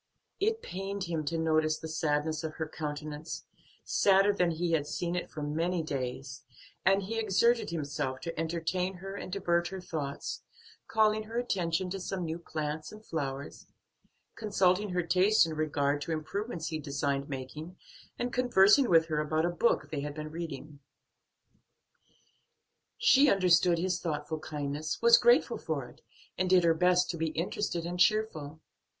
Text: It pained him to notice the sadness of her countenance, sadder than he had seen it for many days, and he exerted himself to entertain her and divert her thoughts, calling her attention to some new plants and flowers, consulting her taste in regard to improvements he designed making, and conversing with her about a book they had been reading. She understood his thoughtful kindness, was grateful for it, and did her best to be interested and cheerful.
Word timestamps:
It 0.39 0.63
pained 0.63 1.03
him 1.03 1.23
to 1.25 1.37
notice 1.37 1.77
the 1.77 1.87
sadness 1.87 2.43
of 2.43 2.55
her 2.55 2.67
countenance, 2.67 3.45
sadder 3.83 4.33
than 4.33 4.49
he 4.49 4.71
had 4.71 4.87
seen 4.87 5.15
it 5.15 5.29
for 5.29 5.43
many 5.43 5.83
days, 5.83 6.41
and 6.83 7.03
he 7.03 7.19
exerted 7.19 7.69
himself 7.69 8.19
to 8.21 8.39
entertain 8.39 8.95
her 8.95 9.13
and 9.15 9.31
divert 9.31 9.67
her 9.67 9.79
thoughts, 9.79 10.41
calling 10.87 11.25
her 11.25 11.37
attention 11.37 11.91
to 11.91 11.99
some 11.99 12.25
new 12.25 12.39
plants 12.39 12.91
and 12.91 13.05
flowers, 13.05 13.67
consulting 14.33 14.89
her 14.89 15.03
taste 15.03 15.45
in 15.45 15.53
regard 15.53 16.01
to 16.01 16.11
improvements 16.11 16.69
he 16.69 16.79
designed 16.79 17.29
making, 17.29 17.77
and 18.17 18.33
conversing 18.33 18.89
with 18.89 19.05
her 19.05 19.19
about 19.19 19.45
a 19.45 19.49
book 19.51 19.91
they 19.91 19.99
had 20.01 20.15
been 20.15 20.31
reading. 20.31 20.79
She 22.97 23.29
understood 23.29 23.77
his 23.77 23.99
thoughtful 23.99 24.39
kindness, 24.39 24.99
was 24.99 25.19
grateful 25.19 25.59
for 25.59 25.85
it, 25.87 26.01
and 26.39 26.49
did 26.49 26.63
her 26.63 26.73
best 26.73 27.11
to 27.11 27.17
be 27.17 27.27
interested 27.27 27.85
and 27.85 27.99
cheerful. 27.99 28.61